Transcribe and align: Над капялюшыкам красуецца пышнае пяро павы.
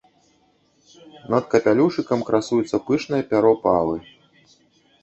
Над 1.35 1.43
капялюшыкам 1.51 2.19
красуецца 2.31 2.77
пышнае 2.89 3.23
пяро 3.31 3.53
павы. 3.69 3.97